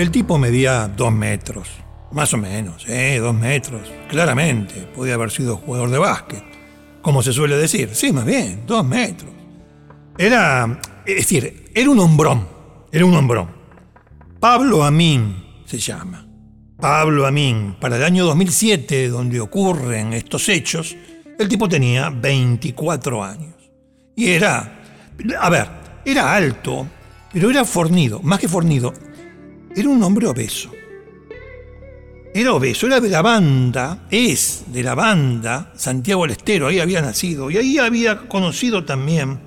El 0.00 0.10
tipo 0.10 0.38
medía 0.38 0.88
dos 0.88 1.12
metros, 1.12 1.68
más 2.12 2.32
o 2.32 2.38
menos, 2.38 2.86
¿eh? 2.88 3.18
Dos 3.18 3.34
metros. 3.34 3.82
Claramente, 4.08 4.88
podía 4.96 5.12
haber 5.12 5.30
sido 5.30 5.58
jugador 5.58 5.90
de 5.90 5.98
básquet, 5.98 6.42
como 7.02 7.22
se 7.22 7.34
suele 7.34 7.58
decir. 7.58 7.90
Sí, 7.92 8.10
más 8.10 8.24
bien, 8.24 8.62
dos 8.66 8.82
metros. 8.82 9.30
Era, 10.16 10.80
es 11.04 11.16
decir, 11.16 11.70
era 11.74 11.90
un 11.90 11.98
hombrón, 11.98 12.48
era 12.90 13.04
un 13.04 13.14
hombrón. 13.14 13.50
Pablo 14.40 14.84
Amín 14.84 15.44
se 15.66 15.76
llama. 15.76 16.26
Pablo 16.78 17.26
Amín, 17.26 17.76
para 17.78 17.98
el 17.98 18.02
año 18.02 18.24
2007, 18.24 19.10
donde 19.10 19.38
ocurren 19.38 20.14
estos 20.14 20.48
hechos, 20.48 20.96
el 21.38 21.46
tipo 21.46 21.68
tenía 21.68 22.08
24 22.08 23.22
años. 23.22 23.54
Y 24.16 24.30
era, 24.30 24.80
a 25.38 25.50
ver, 25.50 25.68
era 26.06 26.34
alto, 26.34 26.86
pero 27.30 27.50
era 27.50 27.66
fornido, 27.66 28.20
más 28.22 28.40
que 28.40 28.48
fornido, 28.48 28.94
era 29.74 29.88
un 29.88 30.02
hombre 30.02 30.26
obeso. 30.26 30.70
Era 32.32 32.52
obeso, 32.52 32.86
era 32.86 33.00
de 33.00 33.08
la 33.08 33.22
banda, 33.22 34.06
es 34.10 34.64
de 34.68 34.82
la 34.84 34.94
banda 34.94 35.72
Santiago 35.74 36.22
del 36.22 36.32
Estero, 36.32 36.68
ahí 36.68 36.78
había 36.78 37.02
nacido 37.02 37.50
y 37.50 37.56
ahí 37.56 37.78
había 37.78 38.28
conocido 38.28 38.84
también 38.84 39.40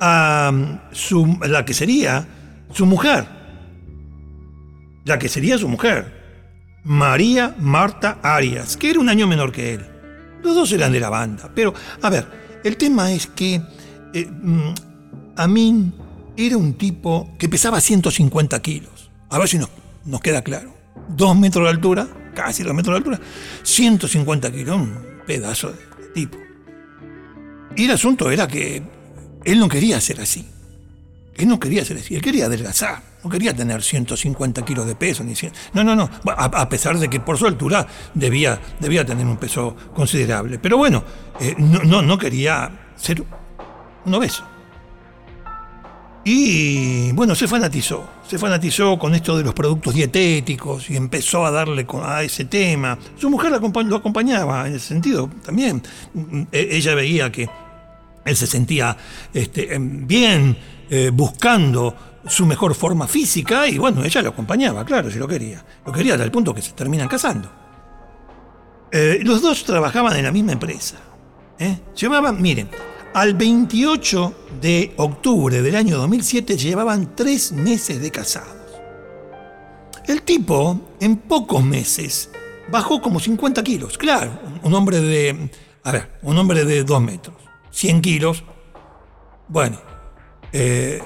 a 0.00 0.52
la 1.48 1.64
que 1.64 1.72
sería 1.72 2.26
su 2.72 2.84
mujer, 2.84 3.26
la 5.04 5.18
que 5.20 5.28
sería 5.28 5.56
su 5.56 5.68
mujer, 5.68 6.16
María 6.82 7.54
Marta 7.58 8.18
Arias, 8.22 8.76
que 8.76 8.90
era 8.90 9.00
un 9.00 9.08
año 9.08 9.28
menor 9.28 9.52
que 9.52 9.74
él. 9.74 9.86
Los 10.42 10.54
dos 10.54 10.72
eran 10.72 10.92
de 10.92 11.00
la 11.00 11.10
banda, 11.10 11.50
pero 11.54 11.72
a 12.02 12.10
ver, 12.10 12.26
el 12.64 12.76
tema 12.76 13.12
es 13.12 13.28
que 13.28 13.60
eh, 14.12 14.26
mm, 14.26 14.74
Amin 15.36 16.05
era 16.36 16.56
un 16.56 16.74
tipo 16.74 17.30
que 17.38 17.48
pesaba 17.48 17.80
150 17.80 18.60
kilos. 18.60 19.10
A 19.30 19.38
ver 19.38 19.48
si 19.48 19.58
nos, 19.58 19.70
queda 20.20 20.42
claro. 20.42 20.74
Dos 21.08 21.36
metros 21.36 21.64
de 21.64 21.70
altura, 21.70 22.08
casi 22.34 22.62
dos 22.62 22.74
metros 22.74 22.94
de 22.94 22.98
altura, 22.98 23.20
150 23.62 24.52
kilos, 24.52 24.76
un 24.76 24.98
pedazo 25.26 25.72
de 25.72 26.06
tipo. 26.14 26.38
Y 27.76 27.84
el 27.84 27.90
asunto 27.90 28.30
era 28.30 28.46
que 28.46 28.82
él 29.44 29.58
no 29.58 29.68
quería 29.68 30.00
ser 30.00 30.20
así. 30.20 30.46
Él 31.34 31.48
no 31.48 31.60
quería 31.60 31.84
ser 31.84 31.98
así, 31.98 32.14
él 32.14 32.22
quería 32.22 32.46
adelgazar, 32.46 33.02
no 33.22 33.28
quería 33.28 33.54
tener 33.54 33.82
150 33.82 34.64
kilos 34.64 34.86
de 34.86 34.94
peso. 34.94 35.22
Ni 35.22 35.34
no, 35.74 35.84
no, 35.84 35.94
no, 35.94 36.08
a, 36.24 36.68
pesar 36.70 36.98
de 36.98 37.10
que 37.10 37.20
por 37.20 37.36
su 37.36 37.46
altura 37.46 37.86
debía, 38.14 38.58
debía 38.80 39.04
tener 39.04 39.26
un 39.26 39.36
peso 39.36 39.76
considerable. 39.94 40.58
Pero 40.58 40.78
bueno, 40.78 41.04
eh, 41.38 41.54
no, 41.58 41.82
no, 41.82 42.00
no 42.00 42.16
quería 42.16 42.70
ser 42.96 43.22
un 44.06 44.14
obeso. 44.14 44.55
Y 46.28 47.12
bueno, 47.12 47.36
se 47.36 47.46
fanatizó, 47.46 48.04
se 48.28 48.36
fanatizó 48.36 48.98
con 48.98 49.14
esto 49.14 49.38
de 49.38 49.44
los 49.44 49.54
productos 49.54 49.94
dietéticos 49.94 50.90
y 50.90 50.96
empezó 50.96 51.46
a 51.46 51.52
darle 51.52 51.86
a 52.02 52.24
ese 52.24 52.46
tema. 52.46 52.98
Su 53.16 53.30
mujer 53.30 53.52
lo 53.52 53.96
acompañaba 53.96 54.66
en 54.66 54.74
ese 54.74 54.88
sentido 54.88 55.30
también. 55.44 55.80
E, 56.50 56.68
ella 56.72 56.96
veía 56.96 57.30
que 57.30 57.48
él 58.24 58.36
se 58.36 58.48
sentía 58.48 58.96
este, 59.32 59.72
em, 59.72 60.04
bien 60.04 60.56
eh, 60.90 61.12
buscando 61.14 61.94
su 62.26 62.44
mejor 62.44 62.74
forma 62.74 63.06
física 63.06 63.68
y 63.68 63.78
bueno, 63.78 64.02
ella 64.02 64.20
lo 64.20 64.30
acompañaba, 64.30 64.84
claro, 64.84 65.08
si 65.12 65.20
lo 65.20 65.28
quería. 65.28 65.64
Lo 65.86 65.92
quería 65.92 66.14
hasta 66.14 66.24
el 66.24 66.32
punto 66.32 66.52
que 66.52 66.60
se 66.60 66.72
terminan 66.72 67.06
casando. 67.06 67.48
Eh, 68.90 69.20
los 69.22 69.40
dos 69.42 69.62
trabajaban 69.62 70.16
en 70.16 70.24
la 70.24 70.32
misma 70.32 70.50
empresa. 70.50 70.96
¿eh? 71.56 71.78
Llevaban, 71.94 72.42
miren, 72.42 72.68
al 73.16 73.32
28 73.32 74.34
de 74.60 74.92
octubre 74.98 75.62
del 75.62 75.74
año 75.74 75.96
2007 75.96 76.58
llevaban 76.58 77.16
tres 77.16 77.50
meses 77.50 78.02
de 78.02 78.10
casados. 78.10 78.52
El 80.06 80.20
tipo, 80.20 80.78
en 81.00 81.16
pocos 81.16 81.64
meses, 81.64 82.28
bajó 82.70 83.00
como 83.00 83.18
50 83.18 83.64
kilos. 83.64 83.96
Claro, 83.96 84.38
un 84.62 84.74
hombre 84.74 85.00
de, 85.00 85.50
a 85.82 85.92
ver, 85.92 86.18
un 86.20 86.36
hombre 86.36 86.66
de 86.66 86.84
2 86.84 87.00
metros, 87.00 87.36
100 87.70 88.02
kilos. 88.02 88.44
Bueno, 89.48 89.80
eh, 90.52 91.00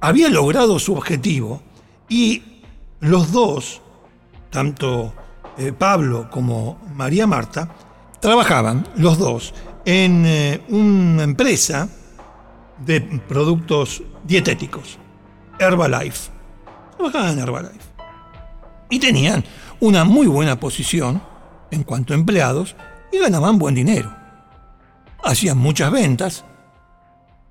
había 0.00 0.30
logrado 0.30 0.78
su 0.78 0.94
objetivo 0.94 1.60
y 2.08 2.62
los 3.00 3.30
dos, 3.30 3.82
tanto 4.48 5.12
eh, 5.58 5.70
Pablo 5.72 6.30
como 6.30 6.80
María 6.94 7.26
Marta, 7.26 7.74
trabajaban 8.20 8.88
los 8.96 9.18
dos 9.18 9.52
en 9.88 10.26
eh, 10.26 10.60
una 10.68 11.22
empresa 11.22 11.88
de 12.84 13.00
productos 13.00 14.02
dietéticos, 14.22 14.98
Herbalife. 15.58 16.30
Trabajaban 16.94 17.30
en 17.30 17.38
Herbalife. 17.38 17.88
Y 18.90 18.98
tenían 18.98 19.42
una 19.80 20.04
muy 20.04 20.26
buena 20.26 20.60
posición 20.60 21.22
en 21.70 21.84
cuanto 21.84 22.12
a 22.12 22.16
empleados 22.16 22.76
y 23.10 23.18
ganaban 23.18 23.58
buen 23.58 23.74
dinero. 23.74 24.14
Hacían 25.24 25.56
muchas 25.56 25.90
ventas 25.90 26.44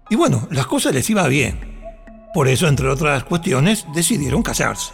y 0.08 0.16
bueno, 0.16 0.48
las 0.52 0.68
cosas 0.68 0.94
les 0.94 1.10
iba 1.10 1.28
bien. 1.28 1.60
Por 2.36 2.48
eso, 2.48 2.68
entre 2.68 2.88
otras 2.88 3.24
cuestiones, 3.24 3.88
decidieron 3.96 4.44
casarse. 4.44 4.94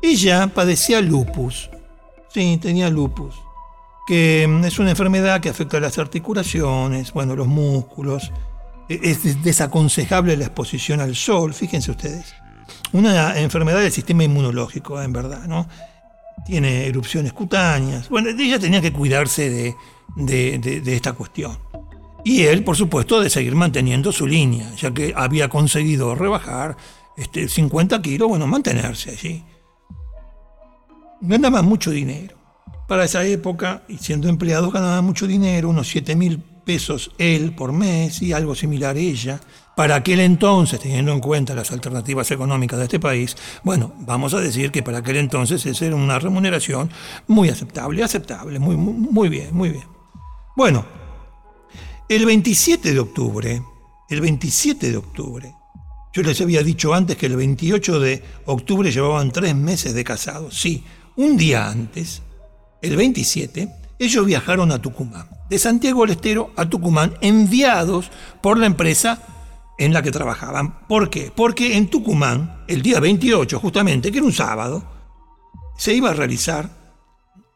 Ella 0.00 0.46
padecía 0.46 1.02
lupus. 1.02 1.68
Sí, 2.30 2.58
tenía 2.62 2.88
lupus 2.88 3.34
que 4.06 4.46
mm, 4.48 4.64
es 4.64 4.78
una 4.78 4.90
enfermedad 4.90 5.40
que 5.40 5.48
afecta 5.48 5.76
a 5.76 5.80
las 5.80 5.98
articulaciones, 5.98 7.12
bueno, 7.12 7.36
los 7.36 7.46
músculos. 7.46 8.32
E-, 8.88 9.00
es 9.02 9.42
desaconsejable 9.42 10.36
la 10.36 10.46
exposición 10.46 11.00
al 11.00 11.14
sol, 11.14 11.54
fíjense 11.54 11.90
ustedes. 11.90 12.34
Una 12.92 13.38
enfermedad 13.38 13.80
del 13.80 13.92
sistema 13.92 14.24
inmunológico, 14.24 15.00
en 15.00 15.12
verdad, 15.12 15.46
¿no? 15.46 15.68
Tiene 16.46 16.86
erupciones 16.86 17.32
cutáneas. 17.32 18.08
Bueno, 18.08 18.30
ella 18.30 18.58
tenía 18.58 18.80
que 18.80 18.92
cuidarse 18.92 19.50
de, 19.50 19.74
de 20.16 20.94
esta 20.94 21.12
cuestión. 21.12 21.58
Y 22.24 22.42
él, 22.42 22.64
por 22.64 22.76
supuesto, 22.76 23.20
de 23.20 23.30
seguir 23.30 23.54
manteniendo 23.54 24.12
su 24.12 24.26
línea, 24.26 24.72
ya 24.76 24.92
que 24.92 25.12
había 25.16 25.48
conseguido 25.48 26.14
rebajar 26.14 26.76
este, 27.16 27.48
50 27.48 28.00
kilos, 28.00 28.28
bueno, 28.28 28.46
mantenerse 28.46 29.10
allí. 29.10 29.44
Ganaba 31.20 31.62
mucho 31.62 31.90
dinero 31.90 32.41
para 32.92 33.04
esa 33.04 33.24
época, 33.24 33.84
siendo 33.98 34.28
empleado 34.28 34.70
ganaba 34.70 35.00
mucho 35.00 35.26
dinero, 35.26 35.70
unos 35.70 35.88
7 35.88 36.14
mil 36.14 36.38
pesos 36.38 37.10
él 37.16 37.54
por 37.54 37.72
mes 37.72 38.20
y 38.20 38.34
algo 38.34 38.54
similar 38.54 38.98
ella. 38.98 39.40
Para 39.74 39.94
aquel 39.94 40.20
entonces, 40.20 40.78
teniendo 40.78 41.10
en 41.10 41.20
cuenta 41.20 41.54
las 41.54 41.72
alternativas 41.72 42.30
económicas 42.32 42.78
de 42.78 42.84
este 42.84 43.00
país, 43.00 43.34
bueno, 43.62 43.94
vamos 44.00 44.34
a 44.34 44.42
decir 44.42 44.70
que 44.70 44.82
para 44.82 44.98
aquel 44.98 45.16
entonces 45.16 45.64
esa 45.64 45.86
era 45.86 45.96
una 45.96 46.18
remuneración 46.18 46.90
muy 47.28 47.48
aceptable, 47.48 48.02
aceptable, 48.02 48.58
muy, 48.58 48.76
muy, 48.76 48.92
muy 48.92 49.28
bien, 49.30 49.56
muy 49.56 49.70
bien. 49.70 49.86
Bueno, 50.54 50.84
el 52.10 52.26
27 52.26 52.92
de 52.92 53.00
octubre, 53.00 53.62
el 54.10 54.20
27 54.20 54.90
de 54.90 54.96
octubre, 54.98 55.54
yo 56.12 56.22
les 56.22 56.38
había 56.42 56.62
dicho 56.62 56.92
antes 56.92 57.16
que 57.16 57.24
el 57.24 57.36
28 57.36 58.00
de 58.00 58.22
octubre 58.44 58.92
llevaban 58.92 59.32
tres 59.32 59.56
meses 59.56 59.94
de 59.94 60.04
casados. 60.04 60.60
Sí, 60.60 60.84
un 61.16 61.38
día 61.38 61.70
antes, 61.70 62.20
el 62.82 62.96
27, 62.96 63.68
ellos 63.98 64.26
viajaron 64.26 64.72
a 64.72 64.82
Tucumán, 64.82 65.28
de 65.48 65.58
Santiago 65.58 66.02
del 66.02 66.16
Estero 66.16 66.52
a 66.56 66.68
Tucumán, 66.68 67.14
enviados 67.20 68.10
por 68.42 68.58
la 68.58 68.66
empresa 68.66 69.22
en 69.78 69.92
la 69.92 70.02
que 70.02 70.10
trabajaban. 70.10 70.86
¿Por 70.88 71.08
qué? 71.08 71.32
Porque 71.34 71.76
en 71.76 71.88
Tucumán, 71.88 72.64
el 72.68 72.82
día 72.82 73.00
28 73.00 73.58
justamente, 73.58 74.10
que 74.10 74.18
era 74.18 74.26
un 74.26 74.32
sábado, 74.32 74.84
se 75.76 75.94
iba 75.94 76.10
a 76.10 76.14
realizar 76.14 76.68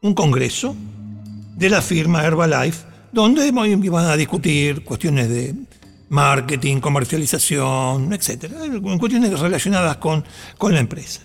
un 0.03 0.15
congreso 0.15 0.75
de 1.57 1.71
la 1.71 1.83
firma 1.83 2.25
Herbalife, 2.25 2.85
donde 3.13 3.47
iban 3.49 4.05
a 4.07 4.17
discutir 4.17 4.85
cuestiones 4.85 5.29
de 5.29 5.55
marketing, 6.09 6.81
comercialización, 6.81 8.13
etc. 8.13 8.53
Cuestiones 8.99 9.39
relacionadas 9.41 9.97
con, 9.97 10.25
con 10.59 10.73
la 10.75 10.81
empresa. 10.81 11.23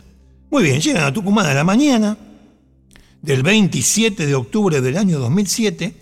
Muy 0.50 0.64
bien, 0.64 0.82
llegan 0.82 1.04
a 1.04 1.14
Tucumán 1.14 1.46
a 1.46 1.54
la 1.54 1.64
mañana, 1.64 2.18
del 3.22 3.44
27 3.44 4.26
de 4.26 4.36
octubre 4.36 4.82
del 4.82 4.98
año 4.98 5.20
2007, 5.20 5.96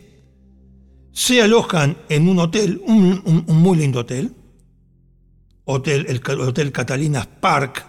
se 1.12 1.42
alojan 1.42 1.98
en 2.08 2.30
un 2.30 2.40
hotel, 2.40 2.82
un, 2.86 3.46
muy 3.48 3.78
lindo 3.78 4.00
hotel, 4.00 4.34
hotel, 5.66 6.06
el 6.08 6.22
Hotel 6.40 6.72
Catalinas 6.72 7.28
Park, 7.28 7.86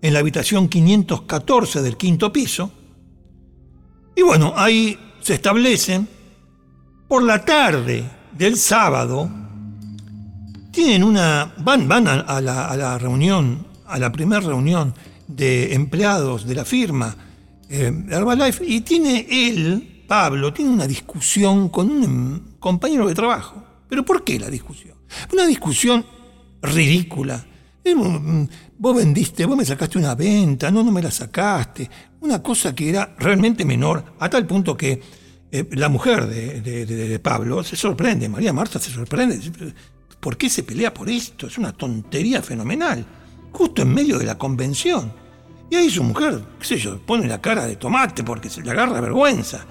en 0.00 0.12
la 0.12 0.18
habitación 0.18 0.68
514 0.68 1.80
del 1.80 1.96
quinto 1.96 2.32
piso. 2.32 2.72
Y 4.16 4.22
bueno, 4.22 4.52
ahí 4.56 4.98
se 5.20 5.34
establecen. 5.34 6.08
Por 7.06 7.22
la 7.22 7.44
tarde 7.44 8.04
del 8.36 8.56
sábado, 8.56 9.30
tienen 10.72 11.04
una. 11.04 11.54
van, 11.58 11.86
van 11.86 12.08
a, 12.08 12.40
la, 12.40 12.66
a 12.66 12.76
la 12.76 12.98
reunión, 12.98 13.66
a 13.86 13.98
la 13.98 14.10
primera 14.10 14.40
reunión 14.40 14.94
de 15.28 15.74
empleados 15.74 16.46
de 16.46 16.54
la 16.54 16.64
firma 16.64 17.14
eh, 17.74 18.52
y 18.66 18.82
tiene 18.82 19.26
él, 19.30 20.04
Pablo, 20.06 20.52
tiene 20.52 20.70
una 20.70 20.86
discusión 20.86 21.70
con 21.70 21.90
un 21.90 22.56
compañero 22.60 23.08
de 23.08 23.14
trabajo. 23.14 23.64
¿Pero 23.88 24.04
por 24.04 24.22
qué 24.24 24.38
la 24.38 24.50
discusión? 24.50 24.94
Una 25.32 25.46
discusión 25.46 26.04
ridícula 26.60 27.44
mm, 27.84 28.44
vos 28.76 28.96
vendiste, 28.96 29.46
vos 29.46 29.56
me 29.56 29.64
sacaste 29.64 29.96
una 29.96 30.14
venta, 30.14 30.70
no, 30.70 30.82
no 30.82 30.92
me 30.92 31.00
la 31.00 31.10
sacaste. 31.10 31.88
Una 32.20 32.42
cosa 32.42 32.74
que 32.74 32.90
era 32.90 33.14
realmente 33.18 33.64
menor, 33.64 34.04
a 34.18 34.28
tal 34.28 34.46
punto 34.46 34.76
que 34.76 35.00
eh, 35.50 35.66
la 35.72 35.88
mujer 35.88 36.26
de, 36.26 37.18
Pablo 37.22 37.64
se 37.64 37.76
sorprende, 37.76 38.28
María 38.28 38.52
Marta 38.52 38.78
se 38.78 38.90
sorprende. 38.90 39.40
¿Por 40.20 40.36
qué 40.36 40.50
se 40.50 40.62
pelea 40.62 40.92
por 40.92 41.08
esto? 41.08 41.46
Es 41.46 41.56
una 41.56 41.72
tontería 41.72 42.42
fenomenal. 42.42 43.04
Justo 43.50 43.80
en 43.80 43.94
medio 43.94 44.18
de 44.18 44.26
la 44.26 44.36
convención. 44.36 45.21
Y 45.72 45.74
ahí 45.74 45.88
su 45.88 46.04
mujer, 46.04 46.38
qué 46.58 46.66
sé 46.66 46.76
yo, 46.76 46.98
pone 46.98 47.26
la 47.26 47.40
cara 47.40 47.64
de 47.64 47.76
tomate 47.76 48.22
porque 48.22 48.50
se 48.50 48.60
le 48.60 48.70
agarra 48.70 49.00
vergüenza. 49.00 49.64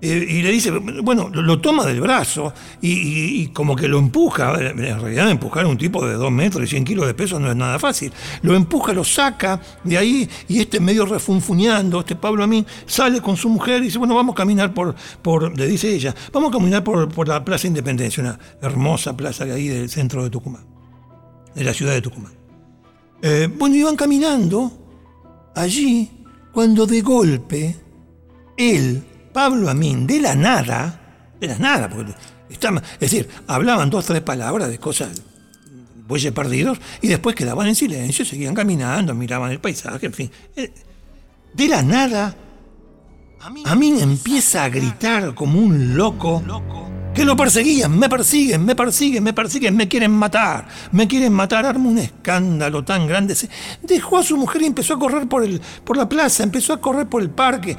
Eh, 0.00 0.26
y 0.28 0.42
le 0.42 0.50
dice, 0.50 0.72
bueno, 0.72 1.28
lo, 1.28 1.60
toma 1.60 1.86
del 1.86 2.00
brazo 2.00 2.52
y, 2.80 3.46
como 3.50 3.76
que 3.76 3.86
lo 3.86 4.00
empuja. 4.00 4.52
En 4.58 4.78
realidad, 4.78 5.30
empujar 5.30 5.66
a 5.66 5.68
un 5.68 5.78
tipo 5.78 6.04
de 6.04 6.14
2 6.14 6.32
metros 6.32 6.64
y 6.64 6.66
100 6.66 6.84
kilos 6.84 7.06
de 7.06 7.14
peso 7.14 7.38
no 7.38 7.48
es 7.48 7.54
nada 7.54 7.78
fácil. 7.78 8.12
Lo 8.42 8.56
empuja, 8.56 8.92
lo 8.92 9.04
saca 9.04 9.60
de 9.84 9.96
ahí 9.96 10.28
y 10.48 10.58
este 10.58 10.80
medio 10.80 11.06
refunfuñando, 11.06 12.00
este 12.00 12.16
Pablo 12.16 12.42
a 12.42 12.48
mí, 12.48 12.66
sale 12.86 13.20
con 13.20 13.36
su 13.36 13.48
mujer 13.48 13.80
y 13.82 13.84
dice, 13.84 13.98
bueno, 13.98 14.16
vamos 14.16 14.32
a 14.32 14.38
caminar 14.38 14.74
por, 14.74 14.96
por 15.22 15.56
le 15.56 15.68
dice 15.68 15.94
ella, 15.94 16.16
vamos 16.32 16.48
a 16.48 16.58
caminar 16.58 16.82
por, 16.82 17.28
la 17.28 17.44
Plaza 17.44 17.68
Independencia, 17.68 18.24
una 18.24 18.40
hermosa 18.60 19.16
plaza 19.16 19.44
de 19.44 19.52
ahí 19.52 19.68
del 19.68 19.88
centro 19.88 20.24
de 20.24 20.30
Tucumán, 20.30 20.66
de 21.54 21.62
la 21.62 21.72
ciudad 21.72 21.92
de 21.92 22.02
Tucumán. 22.02 22.32
Eh, 23.22 23.48
bueno, 23.56 23.76
iban 23.76 23.94
caminando 23.94 24.87
allí 25.58 26.10
cuando 26.52 26.86
de 26.86 27.00
golpe 27.00 27.76
él 28.56 29.04
Pablo 29.32 29.68
Amín, 29.70 30.06
de 30.06 30.20
la 30.20 30.34
nada, 30.34 31.34
de 31.38 31.46
la 31.46 31.58
nada, 31.58 31.88
porque 31.88 32.12
es 32.50 32.98
decir, 32.98 33.28
hablaban 33.46 33.90
dos, 33.90 34.06
tres 34.06 34.22
palabras 34.22 34.68
de 34.68 34.78
cosas, 34.78 35.22
bueyes 36.06 36.32
perdidos, 36.32 36.78
y 37.02 37.08
después 37.08 37.36
quedaban 37.36 37.68
en 37.68 37.74
silencio, 37.74 38.24
seguían 38.24 38.54
caminando, 38.54 39.14
miraban 39.14 39.50
el 39.50 39.60
paisaje, 39.60 40.06
en 40.06 40.12
fin. 40.12 40.30
Eh, 40.56 40.72
de 41.54 41.68
la 41.68 41.82
nada, 41.82 42.34
Amín 43.66 44.00
empieza 44.00 44.64
a 44.64 44.68
gritar 44.68 45.34
como 45.34 45.60
un 45.60 45.96
loco 45.96 46.42
que 47.18 47.24
lo 47.24 47.36
perseguían, 47.36 47.98
me 47.98 48.08
persiguen, 48.08 48.64
me 48.64 48.76
persiguen, 48.76 49.24
me 49.24 49.32
persiguen, 49.32 49.76
me 49.76 49.88
quieren 49.88 50.12
matar, 50.12 50.68
me 50.92 51.08
quieren 51.08 51.32
matar, 51.32 51.66
arma 51.66 51.88
un 51.88 51.98
escándalo 51.98 52.84
tan 52.84 53.08
grande. 53.08 53.34
dejó 53.82 54.18
a 54.18 54.22
su 54.22 54.36
mujer 54.36 54.62
y 54.62 54.66
empezó 54.66 54.94
a 54.94 54.98
correr 55.00 55.26
por, 55.26 55.42
el, 55.42 55.60
por 55.82 55.96
la 55.96 56.08
plaza, 56.08 56.44
empezó 56.44 56.72
a 56.72 56.80
correr 56.80 57.08
por 57.08 57.20
el 57.20 57.30
parque, 57.30 57.76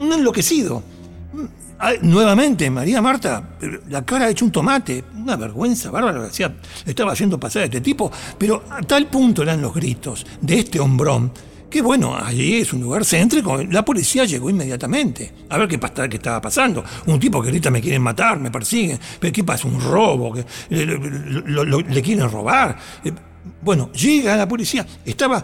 un, 0.00 0.12
enloquecido. 0.12 0.82
Nuevamente, 2.02 2.68
María 2.68 3.00
Marta, 3.00 3.50
la 3.88 4.04
cara 4.04 4.26
ha 4.26 4.30
hecho 4.30 4.44
un 4.44 4.50
tomate, 4.50 5.04
una 5.16 5.36
vergüenza 5.36 5.92
bárbara, 5.92 6.26
hacía, 6.26 6.52
estaba 6.84 7.12
haciendo 7.12 7.38
pasar 7.38 7.62
a 7.62 7.64
este 7.66 7.80
tipo, 7.80 8.10
pero 8.38 8.64
a 8.70 8.82
tal 8.82 9.06
punto 9.06 9.42
eran 9.42 9.62
los 9.62 9.72
gritos 9.72 10.26
de 10.40 10.58
este 10.58 10.80
hombrón 10.80 11.32
que 11.72 11.80
bueno, 11.80 12.14
allí 12.14 12.56
es 12.56 12.72
un 12.74 12.82
lugar 12.82 13.02
céntrico, 13.02 13.56
la 13.64 13.82
policía 13.82 14.26
llegó 14.26 14.50
inmediatamente 14.50 15.32
a 15.48 15.56
ver 15.56 15.68
qué, 15.68 15.80
qué 15.80 16.16
estaba 16.16 16.40
pasando. 16.40 16.84
Un 17.06 17.18
tipo 17.18 17.40
que 17.40 17.48
ahorita 17.48 17.70
me 17.70 17.80
quieren 17.80 18.02
matar, 18.02 18.38
me 18.38 18.50
persiguen, 18.50 19.00
pero 19.18 19.32
¿qué 19.32 19.42
pasa? 19.42 19.66
Un 19.66 19.80
robo, 19.80 20.34
que 20.34 20.44
le, 20.68 22.02
quieren 22.02 22.30
robar. 22.30 22.76
Eh, 23.02 23.10
bueno, 23.62 23.90
llega 23.92 24.36
la 24.36 24.46
policía, 24.46 24.86
estaba 25.04 25.42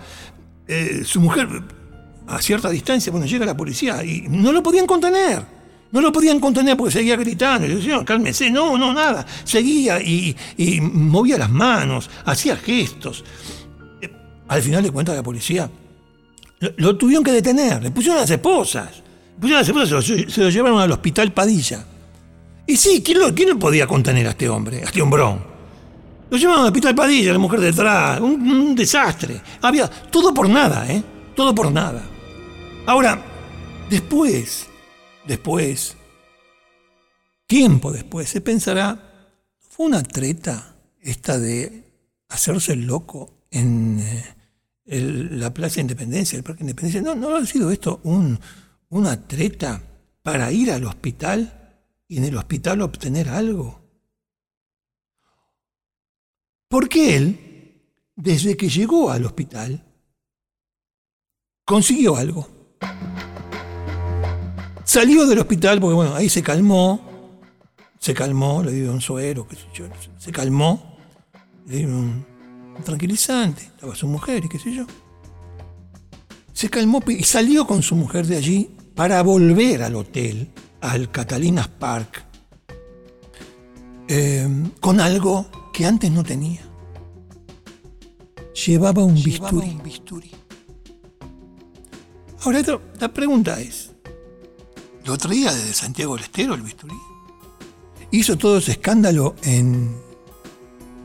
eh, 0.68 1.00
su 1.04 1.20
mujer 1.20 1.48
a 2.26 2.42
cierta 2.42 2.68
distancia, 2.68 3.10
bueno, 3.10 3.26
llega 3.26 3.46
la 3.46 3.56
policía 3.56 4.04
y 4.04 4.26
no 4.28 4.52
lo 4.52 4.62
podían 4.62 4.86
contener. 4.86 5.58
No 5.90 6.02
lo 6.02 6.12
podían 6.12 6.38
contener 6.38 6.76
porque 6.76 6.92
seguía 6.92 7.16
gritando. 7.16 7.66
Y 7.66 7.74
decía, 7.76 8.04
cálmese, 8.04 8.50
no, 8.50 8.76
no, 8.76 8.92
nada. 8.92 9.24
Seguía 9.44 9.98
y, 10.02 10.36
movía 10.82 11.38
las 11.38 11.50
manos, 11.50 12.10
hacía 12.26 12.54
gestos. 12.56 13.24
Eh, 14.02 14.10
al 14.48 14.60
final 14.60 14.82
de 14.82 14.90
cuentas 14.90 15.16
la 15.16 15.22
policía 15.22 15.70
lo, 16.60 16.96
tuvieron 16.96 17.24
que 17.24 17.32
detener, 17.32 17.82
le 17.82 17.90
pusieron 17.90 18.20
las 18.20 18.30
esposas. 18.30 19.02
Le 19.34 19.40
pusieron 19.40 19.60
las 19.60 19.68
esposas, 19.68 20.32
se 20.32 20.40
lo, 20.40 20.50
llevaron 20.50 20.80
al 20.80 20.92
hospital 20.92 21.32
Padilla. 21.32 21.84
Y 22.66 22.76
sí, 22.76 23.02
¿quién 23.02 23.18
lo, 23.18 23.34
¿quién 23.34 23.58
podía 23.58 23.86
contener 23.86 24.26
a 24.26 24.30
este 24.30 24.48
hombre, 24.48 24.78
a 24.82 24.84
este 24.84 25.00
hombrón? 25.00 25.42
Lo 26.30 26.36
llevaron 26.36 26.62
al 26.62 26.68
hospital 26.68 26.94
Padilla, 26.94 27.32
la 27.32 27.38
mujer 27.38 27.60
detrás, 27.60 28.20
un, 28.20 28.50
un 28.50 28.74
desastre. 28.74 29.40
Había 29.62 29.88
todo 29.88 30.34
por 30.34 30.48
nada, 30.48 30.90
¿eh? 30.90 31.02
Todo 31.34 31.54
por 31.54 31.70
nada. 31.72 32.02
Ahora, 32.86 33.22
después, 33.88 34.66
después, 35.26 35.96
tiempo 37.46 37.92
después, 37.92 38.28
se 38.28 38.40
pensará, 38.40 39.36
fue 39.58 39.86
una 39.86 40.02
treta 40.02 40.74
esta 41.00 41.38
de 41.38 41.84
hacerse 42.28 42.72
el 42.74 42.86
loco 42.86 43.44
en, 43.50 44.02
la 44.88 45.52
Plaza 45.52 45.80
Independencia, 45.80 46.36
el 46.36 46.42
Parque 46.42 46.62
Independencia. 46.62 47.02
No, 47.02 47.14
no 47.14 47.36
ha 47.36 47.44
sido 47.44 47.70
esto 47.70 48.00
un, 48.04 48.38
una 48.88 49.28
treta 49.28 49.82
para 50.22 50.50
ir 50.50 50.70
al 50.70 50.84
hospital 50.84 51.76
y 52.08 52.16
en 52.16 52.24
el 52.24 52.36
hospital 52.36 52.80
obtener 52.80 53.28
algo. 53.28 53.80
Porque 56.68 57.16
él, 57.16 57.82
desde 58.16 58.56
que 58.56 58.68
llegó 58.68 59.10
al 59.10 59.24
hospital, 59.24 59.84
consiguió 61.64 62.16
algo. 62.16 62.48
Salió 64.84 65.26
del 65.26 65.38
hospital 65.38 65.80
porque, 65.80 65.94
bueno, 65.94 66.14
ahí 66.14 66.30
se 66.30 66.42
calmó, 66.42 67.38
se 67.98 68.14
calmó, 68.14 68.62
le 68.62 68.72
dio 68.72 68.90
un 68.90 69.02
suero, 69.02 69.46
qué 69.46 69.56
sé 69.56 69.66
yo, 69.74 69.86
se 70.16 70.32
calmó, 70.32 70.96
le 71.66 71.76
dio 71.76 71.88
un, 71.88 72.26
tranquilizante, 72.84 73.62
estaba 73.62 73.94
su 73.94 74.06
mujer 74.06 74.44
y 74.44 74.48
qué 74.48 74.58
sé 74.58 74.72
yo. 74.72 74.86
Se 76.52 76.68
calmó 76.68 77.02
y 77.06 77.22
salió 77.22 77.66
con 77.66 77.82
su 77.82 77.94
mujer 77.94 78.26
de 78.26 78.36
allí 78.36 78.70
para 78.94 79.22
volver 79.22 79.82
al 79.82 79.94
hotel, 79.94 80.50
al 80.80 81.10
Catalinas 81.10 81.68
Park, 81.68 82.24
em, 84.08 84.70
con 84.80 85.00
algo 85.00 85.46
que 85.72 85.86
antes 85.86 86.10
no 86.10 86.24
tenía. 86.24 86.62
Llevaba 88.66 89.04
un, 89.04 89.14
bisturí. 89.14 90.32
Ahora 92.40 92.62
la 92.98 93.12
pregunta 93.12 93.60
es, 93.60 93.92
¿lo 95.04 95.16
traía 95.16 95.54
desde 95.54 95.72
Santiago 95.74 96.16
del 96.16 96.24
Estero 96.24 96.54
el 96.54 96.62
bisturí? 96.62 96.96
¿Hizo 98.10 98.36
todo 98.36 98.58
ese 98.58 98.72
escándalo 98.72 99.36
en, 99.42 99.96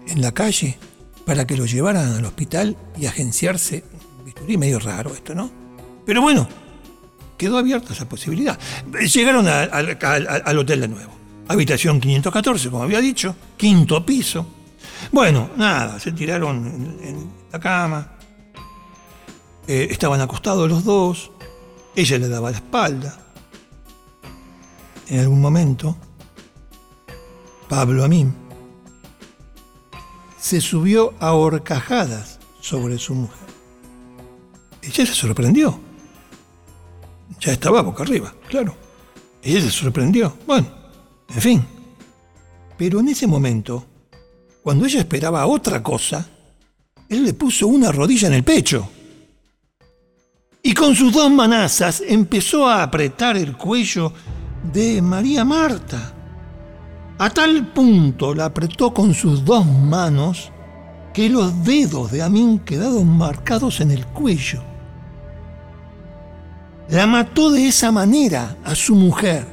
en 0.07 0.21
la 0.21 0.31
calle? 0.31 0.77
Para 1.25 1.45
que 1.45 1.57
lo 1.57 1.65
llevaran 1.65 2.13
al 2.13 2.25
hospital 2.25 2.75
y 2.97 3.05
agenciarse. 3.05 3.83
Bisturí 4.25 4.57
medio 4.57 4.79
raro 4.79 5.13
esto, 5.13 5.33
¿no? 5.35 5.49
Pero 6.05 6.21
bueno, 6.21 6.47
quedó 7.37 7.57
abierta 7.57 7.93
esa 7.93 8.07
posibilidad. 8.07 8.57
Llegaron 9.13 9.47
al 9.47 10.57
hotel 10.57 10.81
de 10.81 10.87
nuevo. 10.87 11.11
Habitación 11.47 11.99
514, 11.99 12.69
como 12.69 12.83
había 12.83 13.01
dicho, 13.01 13.35
quinto 13.57 14.05
piso. 14.05 14.45
Bueno, 15.11 15.49
nada, 15.57 15.99
se 15.99 16.11
tiraron 16.11 16.65
en, 17.01 17.31
la 17.51 17.59
cama. 17.59 18.11
Eh, 19.67 19.87
estaban 19.91 20.21
acostados 20.21 20.69
los 20.69 20.83
dos. 20.83 21.31
Ella 21.95 22.17
le 22.17 22.29
daba 22.29 22.51
la 22.51 22.57
espalda. 22.57 23.19
En 25.09 25.19
algún 25.19 25.41
momento, 25.41 25.97
Pablo 27.67 28.03
a 28.03 28.07
mí 28.07 28.25
se 30.43 30.59
subió 30.59 31.13
a 31.21 31.31
horcajadas 31.31 32.37
sobre 32.59 32.97
su 32.97 33.15
mujer. 33.15 33.47
Ella 34.81 35.05
se 35.05 35.13
sorprendió. 35.13 35.79
Ya 37.39 37.53
estaba 37.53 37.81
boca 37.81 38.03
arriba, 38.03 38.35
claro. 38.49 38.75
Ella 39.41 39.61
se 39.61 39.71
sorprendió. 39.71 40.37
Bueno, 40.45 40.67
en 41.33 41.41
fin. 41.41 41.65
Pero 42.77 42.99
en 42.99 43.07
ese 43.07 43.25
momento, 43.25 43.85
cuando 44.61 44.85
ella 44.85 44.99
esperaba 44.99 45.45
otra 45.45 45.81
cosa, 45.81 46.27
él 47.07 47.23
le 47.23 47.33
puso 47.33 47.67
una 47.67 47.93
rodilla 47.93 48.27
en 48.27 48.33
el 48.33 48.43
pecho. 48.43 48.89
Y 50.61 50.73
con 50.73 50.93
sus 50.93 51.13
dos 51.13 51.31
manazas 51.31 52.03
empezó 52.05 52.67
a 52.67 52.83
apretar 52.83 53.37
el 53.37 53.55
cuello 53.55 54.11
de 54.73 55.01
María 55.01 55.45
Marta. 55.45 56.12
A 57.23 57.29
tal 57.29 57.67
punto 57.67 58.35
la 58.35 58.43
apretó 58.43 58.93
con 58.93 59.13
sus 59.13 59.45
dos 59.45 59.65
manos 59.65 60.51
que 61.13 61.29
los 61.29 61.63
dedos 61.63 62.11
de 62.11 62.21
Amin 62.21 62.59
quedaron 62.59 63.07
marcados 63.17 63.79
en 63.79 63.91
el 63.91 64.05
cuello. 64.07 64.61
La 66.89 67.07
mató 67.07 67.49
de 67.49 67.65
esa 67.65 67.93
manera 67.93 68.57
a 68.65 68.75
su 68.75 68.93
mujer. 68.95 69.47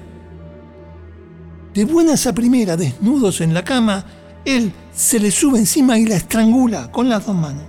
De 1.73 1.85
buenas 1.85 2.27
a 2.27 2.33
primera, 2.33 2.77
desnudos 2.77 3.41
en 3.41 3.55
la 3.55 3.63
cama, 3.63 4.05
él 4.45 4.73
se 4.93 5.21
le 5.21 5.31
sube 5.31 5.61
encima 5.61 5.97
y 5.97 6.07
la 6.07 6.17
estrangula 6.17 6.91
con 6.91 7.09
las 7.09 7.25
dos 7.25 7.37
manos. 7.37 7.67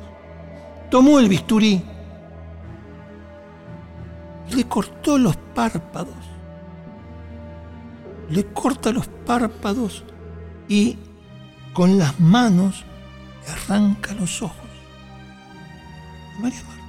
Tomó 0.90 1.20
el 1.20 1.30
bisturí, 1.30 1.80
le 4.50 4.64
cortó 4.64 5.20
los 5.20 5.38
párpados 5.54 6.16
le 8.32 8.46
corta 8.46 8.92
los 8.92 9.08
párpados 9.08 10.04
y 10.68 10.98
con 11.74 11.98
las 12.00 12.20
manos 12.20 12.84
le 13.46 13.52
arranca 13.52 14.14
los 14.14 14.42
ojos. 14.42 14.56
María 16.40 16.64
Marta. 16.64 16.82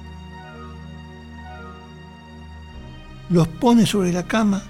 Los 3.29 3.47
pone 3.47 3.85
sobre 3.85 4.11
la 4.11 4.23
cama 4.23 4.61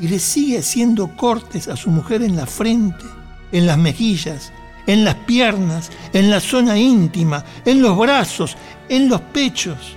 y 0.00 0.08
le 0.08 0.18
sigue 0.18 0.58
haciendo 0.58 1.16
cortes 1.16 1.68
a 1.68 1.76
su 1.76 1.90
mujer 1.90 2.22
en 2.22 2.36
la 2.36 2.46
frente, 2.46 3.04
en 3.50 3.66
las 3.66 3.78
mejillas, 3.78 4.52
en 4.86 5.04
las 5.04 5.16
piernas, 5.16 5.90
en 6.12 6.30
la 6.30 6.40
zona 6.40 6.78
íntima, 6.78 7.44
en 7.64 7.82
los 7.82 7.96
brazos, 7.98 8.56
en 8.88 9.08
los 9.08 9.20
pechos. 9.20 9.96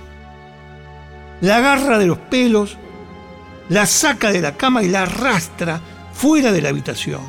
La 1.40 1.58
agarra 1.58 1.98
de 1.98 2.06
los 2.06 2.18
pelos, 2.18 2.76
la 3.72 3.86
saca 3.86 4.30
de 4.30 4.42
la 4.42 4.56
cama 4.56 4.82
y 4.82 4.88
la 4.88 5.02
arrastra 5.02 5.80
fuera 6.12 6.52
de 6.52 6.60
la 6.60 6.68
habitación. 6.68 7.22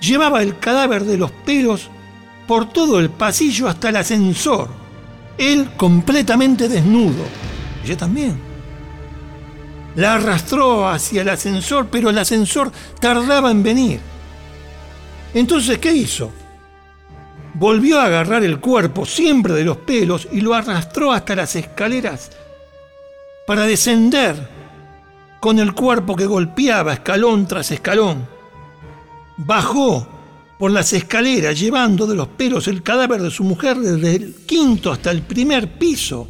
Llevaba 0.00 0.42
el 0.42 0.58
cadáver 0.58 1.04
de 1.04 1.16
los 1.16 1.30
pelos 1.30 1.88
por 2.46 2.68
todo 2.70 3.00
el 3.00 3.08
pasillo 3.08 3.68
hasta 3.68 3.88
el 3.88 3.96
ascensor, 3.96 4.68
él 5.38 5.70
completamente 5.76 6.68
desnudo, 6.68 7.24
ella 7.82 7.96
también. 7.96 8.38
La 9.96 10.14
arrastró 10.14 10.88
hacia 10.88 11.22
el 11.22 11.28
ascensor, 11.28 11.88
pero 11.90 12.10
el 12.10 12.18
ascensor 12.18 12.70
tardaba 13.00 13.50
en 13.50 13.62
venir. 13.62 14.00
Entonces, 15.34 15.78
¿qué 15.78 15.92
hizo? 15.92 16.32
volvió 17.54 18.00
a 18.00 18.06
agarrar 18.06 18.44
el 18.44 18.60
cuerpo 18.60 19.04
siempre 19.04 19.52
de 19.52 19.64
los 19.64 19.76
pelos 19.76 20.26
y 20.32 20.40
lo 20.40 20.54
arrastró 20.54 21.12
hasta 21.12 21.36
las 21.36 21.54
escaleras 21.54 22.30
para 23.46 23.66
descender 23.66 24.61
con 25.42 25.58
el 25.58 25.74
cuerpo 25.74 26.14
que 26.14 26.24
golpeaba 26.24 26.92
escalón 26.92 27.48
tras 27.48 27.72
escalón. 27.72 28.28
Bajó 29.38 30.06
por 30.56 30.70
las 30.70 30.92
escaleras 30.92 31.58
llevando 31.58 32.06
de 32.06 32.14
los 32.14 32.28
pelos 32.28 32.68
el 32.68 32.84
cadáver 32.84 33.20
de 33.20 33.30
su 33.32 33.42
mujer 33.42 33.76
desde 33.76 34.14
el 34.14 34.34
quinto 34.46 34.92
hasta 34.92 35.10
el 35.10 35.22
primer 35.22 35.76
piso, 35.78 36.28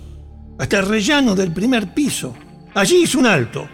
hasta 0.58 0.78
el 0.78 0.86
rellano 0.86 1.34
del 1.34 1.52
primer 1.52 1.92
piso. 1.92 2.34
Allí 2.72 3.02
hizo 3.02 3.18
un 3.18 3.26
alto, 3.26 3.68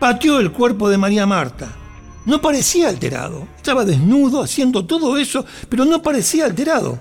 pateó 0.00 0.40
el 0.40 0.50
cuerpo 0.50 0.90
de 0.90 0.98
María 0.98 1.26
Marta 1.26 1.76
no 2.24 2.40
parecía 2.40 2.88
alterado. 2.88 3.48
Estaba 3.56 3.84
desnudo 3.84 4.42
haciendo 4.42 4.84
todo 4.84 5.16
eso, 5.16 5.44
pero 5.68 5.84
no 5.84 6.02
parecía 6.02 6.44
alterado. 6.44 7.00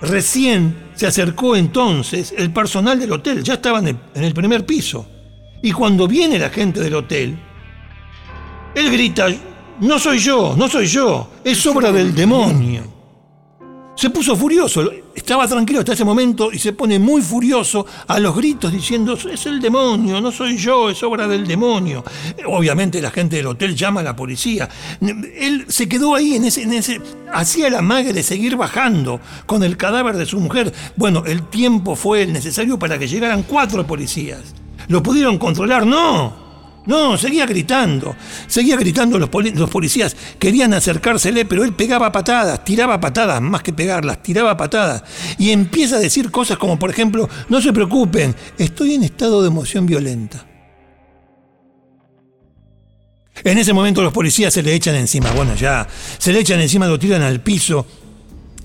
Recién 0.00 0.90
se 0.94 1.06
acercó 1.06 1.56
entonces 1.56 2.32
el 2.36 2.52
personal 2.52 2.98
del 2.98 3.12
hotel, 3.12 3.42
ya 3.42 3.54
estaban 3.54 3.88
en 3.88 4.24
el 4.24 4.34
primer 4.34 4.66
piso. 4.66 5.15
Y 5.66 5.72
cuando 5.72 6.06
viene 6.06 6.38
la 6.38 6.48
gente 6.48 6.78
del 6.78 6.94
hotel, 6.94 7.36
él 8.72 8.88
grita, 8.92 9.26
no 9.80 9.98
soy 9.98 10.20
yo, 10.20 10.54
no 10.56 10.68
soy 10.68 10.86
yo, 10.86 11.28
es 11.42 11.66
obra 11.66 11.90
del 11.90 12.14
demonio 12.14 12.96
se 13.96 14.10
puso 14.10 14.36
furioso, 14.36 14.92
estaba 15.14 15.48
tranquilo 15.48 15.78
hasta 15.78 15.94
ese 15.94 16.04
momento 16.04 16.52
y 16.52 16.58
se 16.58 16.74
pone 16.74 16.98
muy 16.98 17.22
furioso 17.22 17.86
a 18.06 18.20
los 18.20 18.36
gritos 18.36 18.70
diciendo, 18.70 19.14
es 19.14 19.46
el 19.46 19.58
demonio, 19.58 20.20
no 20.20 20.30
soy 20.30 20.58
yo, 20.58 20.90
es 20.90 21.02
obra 21.02 21.26
del 21.26 21.46
demonio. 21.46 22.04
Obviamente 22.46 23.00
la 23.00 23.10
gente 23.10 23.36
del 23.36 23.46
hotel 23.46 23.74
llama 23.74 24.00
a 24.00 24.04
la 24.04 24.14
policía. 24.14 24.68
Él 25.00 25.64
se 25.68 25.88
quedó 25.88 26.14
ahí 26.14 26.34
en 26.34 26.44
ese, 26.44 26.62
en 26.64 26.74
ese, 26.74 27.00
hacía 27.32 27.70
la 27.70 27.80
mague 27.80 28.12
de 28.12 28.22
seguir 28.22 28.56
bajando 28.56 29.18
con 29.46 29.62
el 29.62 29.78
cadáver 29.78 30.16
de 30.16 30.26
su 30.26 30.38
mujer. 30.40 30.74
Bueno, 30.96 31.24
el 31.26 31.48
tiempo 31.48 31.96
fue 31.96 32.22
el 32.22 32.34
necesario 32.34 32.78
para 32.78 32.98
que 32.98 33.08
llegaran 33.08 33.44
cuatro 33.44 33.86
policías. 33.86 34.65
¿Lo 34.88 35.02
pudieron 35.02 35.38
controlar? 35.38 35.86
No. 35.86 36.46
No, 36.86 37.18
seguía 37.18 37.46
gritando, 37.46 38.14
seguía 38.46 38.76
gritando 38.76 39.18
los, 39.18 39.28
los, 39.54 39.68
policías, 39.68 40.16
querían 40.38 40.72
acercársele, 40.72 41.44
pero 41.44 41.64
él 41.64 41.72
pegaba 41.72 42.12
patadas, 42.12 42.64
tiraba 42.64 43.00
patadas, 43.00 43.42
más 43.42 43.62
que 43.64 43.72
pegarlas, 43.72 44.22
tiraba 44.22 44.56
patadas. 44.56 45.02
Y 45.36 45.50
empieza 45.50 45.96
a 45.96 45.98
decir 45.98 46.30
cosas 46.30 46.58
como, 46.58 46.78
por 46.78 46.90
ejemplo, 46.90 47.28
no 47.48 47.60
se 47.60 47.72
preocupen, 47.72 48.36
estoy 48.56 48.94
en 48.94 49.02
estado 49.02 49.42
de 49.42 49.48
emoción 49.48 49.84
violenta. 49.84 50.46
En 53.42 53.58
ese 53.58 53.72
momento 53.72 54.00
los 54.00 54.12
policías 54.12 54.54
se 54.54 54.62
le 54.62 54.72
echan 54.72 54.94
encima, 54.94 55.32
bueno, 55.32 55.56
ya, 55.56 55.88
se 56.18 56.32
le 56.32 56.38
echan 56.38 56.60
encima, 56.60 56.86
lo 56.86 57.00
tiran 57.00 57.22
al 57.22 57.40
piso. 57.40 57.84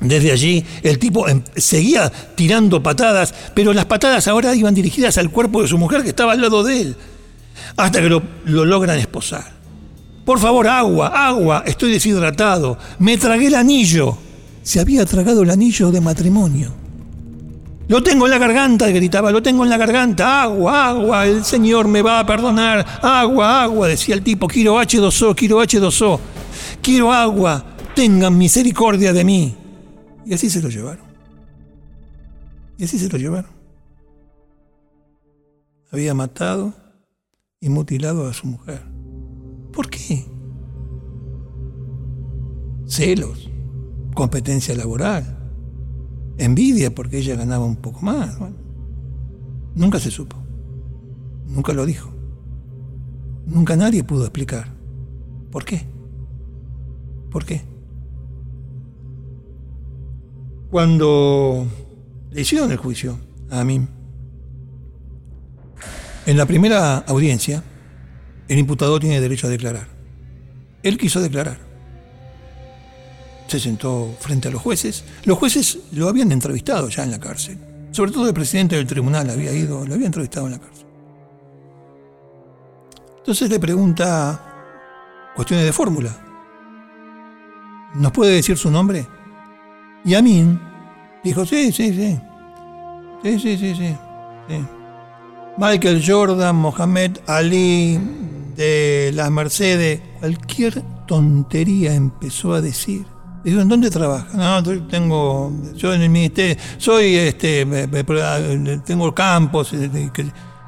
Desde 0.02 0.32
allí 0.32 0.66
el 0.84 0.98
tipo 0.98 1.28
em, 1.28 1.44
seguía 1.56 2.12
tirando 2.36 2.82
patadas, 2.82 3.34
pero 3.54 3.72
las 3.72 3.86
patadas 3.86 4.28
ahora 4.28 4.56
iban 4.56 4.74
dirigidas 4.74 5.18
al 5.18 5.30
cuerpo 5.30 5.62
de 5.62 5.68
su 5.68 5.78
mujer 5.78 6.04
que 6.04 6.10
estaba 6.10 6.34
al 6.34 6.42
lado 6.42 6.64
de 6.64 6.82
él 6.82 6.96
hasta 7.78 8.02
que 8.02 8.10
lo, 8.10 8.22
logran 8.46 9.00
esposar. 9.00 9.62
Por 10.26 10.40
favor, 10.40 10.68
agua, 10.68 11.08
agua, 11.08 11.64
estoy 11.66 11.92
deshidratado. 11.92 12.78
Me 13.00 13.18
tragué 13.18 13.48
el 13.48 13.56
anillo. 13.56 14.18
Se 14.62 14.80
había 14.80 15.06
tragado 15.06 15.42
el 15.42 15.50
anillo 15.50 15.92
de 15.92 16.02
matrimonio. 16.02 16.74
Lo 17.88 18.02
tengo 18.04 18.26
en 18.26 18.32
la 18.32 18.38
garganta, 18.38 18.88
gritaba, 18.88 19.32
lo 19.32 19.42
tengo 19.42 19.64
en 19.64 19.70
la 19.70 19.78
garganta. 19.78 20.44
Agua, 20.44 20.90
agua, 20.90 21.26
el 21.26 21.44
Señor 21.44 21.88
me 21.88 22.02
va 22.02 22.20
a 22.20 22.26
perdonar. 22.26 22.86
Agua, 23.02 23.64
agua, 23.64 23.88
decía 23.88 24.16
el 24.16 24.22
tipo. 24.22 24.48
Quiero 24.48 24.80
H2O, 24.80 25.36
quiero 25.36 25.62
H2O. 25.62 26.20
Quiero 26.82 27.12
agua. 27.12 27.66
Tengan 27.96 28.38
misericordia 28.38 29.12
de 29.12 29.24
mí. 29.24 29.56
Y 30.26 30.34
así 30.34 30.50
se 30.50 30.62
lo 30.62 30.70
llevaron. 30.70 31.06
Y 32.78 32.84
así 32.84 32.98
se 32.98 33.10
lo 33.10 33.18
llevaron. 33.18 33.52
Había 35.92 36.14
matado 36.14 36.74
y 37.60 37.70
mutilado 37.70 38.28
a 38.28 38.34
su 38.34 38.48
mujer. 38.48 38.82
¿Por 39.74 39.90
qué? 39.90 40.26
Celos, 42.88 43.50
competencia 44.16 44.76
laboral, 44.76 45.38
envidia 46.38 46.94
porque 46.94 47.20
ella 47.20 47.36
ganaba 47.36 47.66
un 47.66 47.78
poco 47.78 48.02
más. 48.02 48.38
nunca 49.76 50.00
se 50.00 50.12
supo, 50.12 50.36
nunca 51.46 51.72
lo 51.74 51.86
dijo, 51.86 52.10
nunca 53.46 53.76
nadie 53.76 54.04
pudo 54.04 54.24
explicar. 54.24 54.68
¿Por 55.52 55.64
qué? 55.66 55.86
¿Por 57.30 57.46
qué? 57.46 57.71
Cuando 60.72 61.68
le 62.32 62.42
hicieron 62.42 62.72
el 62.72 62.78
juicio 62.78 63.20
a 63.50 63.66
mí, 63.66 63.86
en 66.26 66.38
la 66.38 66.46
primera 66.46 67.00
audiencia, 67.00 67.62
el 68.48 68.58
imputado 68.58 68.98
tiene 68.98 69.20
derecho 69.20 69.48
a 69.48 69.50
declarar. 69.50 69.88
Él 70.82 70.98
quiso 70.98 71.20
declarar. 71.20 71.58
Se 73.48 73.60
sentó 73.60 74.16
frente 74.22 74.48
a 74.48 74.52
los 74.52 74.62
jueces. 74.62 75.04
Los 75.26 75.38
jueces 75.38 75.78
lo 75.92 76.08
habían 76.08 76.32
entrevistado 76.32 76.88
ya 76.88 77.04
en 77.04 77.12
la 77.12 77.20
cárcel. 77.20 77.58
Sobre 77.92 78.12
todo 78.12 78.30
el 78.30 78.34
presidente 78.34 78.78
del 78.78 78.88
tribunal 78.88 79.30
había 79.30 79.52
ido, 79.52 79.86
lo 79.86 79.94
había 79.94 80.06
entrevistado 80.06 80.46
en 80.46 80.54
la 80.54 80.60
cárcel. 80.60 80.86
Entonces 83.18 83.50
le 83.50 83.60
pregunta 83.60 85.34
cuestiones 85.36 85.66
de 85.66 85.74
fórmula. 85.74 86.18
¿Nos 87.96 88.14
puede 88.14 88.36
decir 88.36 88.58
su 88.58 88.72
nombre? 88.72 89.06
Y 90.04 90.16
Amin 90.16 90.60
dijo, 91.24 91.46
sí, 91.46 91.72
sí, 91.72 91.94
sí. 91.94 92.20
Sí, 93.24 93.40
sí, 93.40 93.58
sí, 93.58 93.76
sí. 93.76 93.96
Michael 95.58 96.04
Jordan, 96.06 96.56
Mohamed 96.56 97.18
Ali, 97.28 98.00
de 98.56 99.12
las 99.14 99.30
Mercedes, 99.32 100.02
cualquier 100.20 100.82
tontería 101.08 101.94
empezó 101.94 102.54
a 102.54 102.62
decir. 102.62 103.06
Digo, 103.44 103.62
¿en 103.62 103.70
dónde 103.70 103.90
trabaja? 103.90 104.38
No, 104.38 104.64
tengo, 104.88 105.52
yo 105.76 105.94
en 105.94 106.02
el 106.02 106.10
ministerio, 106.10 106.62
soy, 106.78 107.16
este, 107.16 107.66
tengo 108.86 109.14
campos. 109.16 109.74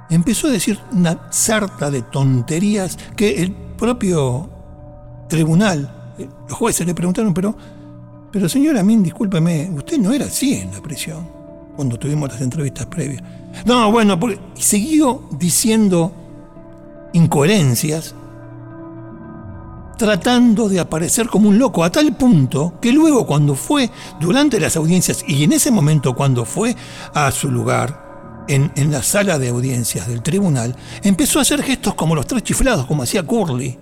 Empezó 0.09 0.47
a 0.47 0.51
decir 0.51 0.79
una 0.91 1.31
sarta 1.31 1.91
de 1.91 2.01
tonterías 2.03 2.97
que 3.15 3.41
el 3.43 3.51
propio 3.51 4.49
tribunal, 5.29 6.13
eh, 6.17 6.27
los 6.49 6.57
jueces 6.57 6.85
le 6.85 6.93
preguntaron, 6.95 7.33
pero, 7.33 7.55
pero 8.33 8.49
señora 8.49 8.81
Min, 8.81 9.03
discúlpeme, 9.03 9.69
usted 9.75 9.99
no 9.99 10.11
era 10.11 10.25
así 10.25 10.55
en 10.55 10.71
la 10.71 10.81
prisión, 10.81 11.29
cuando 11.75 11.99
tuvimos 11.99 12.31
las 12.31 12.41
entrevistas 12.41 12.87
previas. 12.87 13.21
No, 13.63 13.91
bueno, 13.91 14.19
porque 14.19 14.39
siguió 14.55 15.29
diciendo 15.37 16.11
incoherencias, 17.13 18.15
tratando 19.99 20.67
de 20.67 20.79
aparecer 20.79 21.27
como 21.27 21.47
un 21.47 21.59
loco, 21.59 21.83
a 21.83 21.91
tal 21.91 22.15
punto 22.15 22.73
que 22.81 22.91
luego 22.91 23.27
cuando 23.27 23.53
fue 23.53 23.91
durante 24.19 24.59
las 24.59 24.75
audiencias 24.77 25.23
y 25.27 25.43
en 25.43 25.53
ese 25.53 25.69
momento 25.69 26.15
cuando 26.15 26.43
fue 26.43 26.75
a 27.13 27.31
su 27.31 27.51
lugar, 27.51 28.01
en, 28.47 28.71
en 28.75 28.91
la 28.91 29.03
sala 29.03 29.37
de 29.37 29.49
audiencias 29.49 30.07
del 30.07 30.23
tribunal, 30.23 30.75
empezó 31.03 31.37
a 31.37 31.43
hacer 31.43 31.61
gestos 31.61 31.93
como 31.93 32.15
los 32.15 32.25
tres 32.25 32.41
chiflados, 32.41 32.87
como 32.87 33.03
hacía 33.03 33.21
Curly 33.21 33.77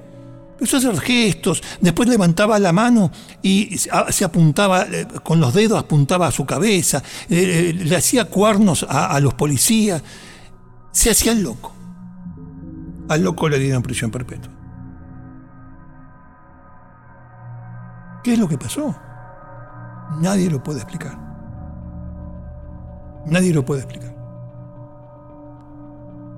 empezó 0.62 0.78
a 0.78 0.92
hacer 0.92 1.02
gestos, 1.02 1.64
después 1.82 2.08
levantaba 2.08 2.60
la 2.60 2.72
mano 2.72 3.12
y 3.42 3.80
se 3.80 4.24
apuntaba, 4.24 4.84
eh, 4.84 5.08
con 5.24 5.40
los 5.40 5.56
dedos 5.56 5.80
apuntaba 5.80 6.28
a 6.28 6.32
su 6.32 6.46
cabeza, 6.46 7.02
eh, 7.30 7.70
eh, 7.70 7.74
le 7.74 7.96
hacía 7.96 8.26
cuernos 8.26 8.86
a, 8.88 9.20
los 9.20 9.34
policías, 9.34 10.04
se 10.92 11.10
hacía 11.10 11.32
el 11.32 11.42
loco. 11.42 11.74
Al 13.10 13.24
loco 13.24 13.50
le 13.50 13.58
dieron 13.58 13.82
prisión 13.82 14.12
perpetua. 14.12 14.54
¿Qué 18.24 18.34
es 18.34 18.40
lo 18.40 18.48
que 18.48 18.60
pasó? 18.60 18.96
Nadie 20.22 20.48
lo 20.52 20.62
puede 20.62 20.82
explicar. 20.82 21.18
Nadie 23.26 23.52
lo 23.52 23.66
puede 23.66 23.82
explicar. 23.82 24.11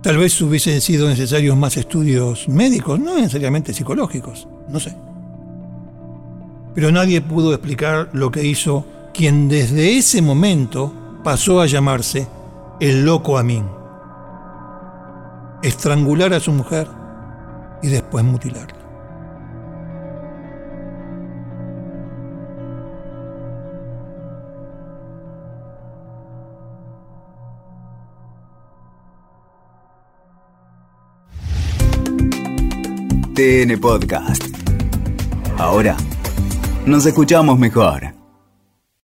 Tal 0.04 0.18
vez 0.18 0.40
hubiesen 0.42 0.82
sido 0.82 1.08
necesarios 1.08 1.56
más 1.56 1.78
estudios 1.78 2.50
médicos, 2.50 3.00
no 3.00 3.16
necesariamente 3.16 3.74
psicológicos, 3.74 4.50
no 4.68 4.78
sé. 4.78 4.94
Pero 6.76 6.92
nadie 6.92 7.22
pudo 7.22 7.54
explicar 7.54 8.10
lo 8.12 8.30
que 8.30 8.44
hizo 8.44 8.86
quien 9.14 9.48
desde 9.48 9.98
ese 9.98 10.22
momento 10.22 10.94
pasó 11.24 11.62
a 11.62 11.68
llamarse 11.68 12.28
el 12.82 13.06
loco 13.06 13.38
Amin. 13.38 13.66
Estrangular 15.62 16.34
a 16.34 16.42
su 16.42 16.52
mujer 16.52 16.90
y 17.82 17.88
después 17.88 18.26
mutilarla. 18.26 18.73
TN 33.34 33.80
Podcast. 33.80 34.44
Ahora 35.58 35.98
nos 36.86 37.06
escuchamos 37.08 37.58
mejor. 37.58 38.23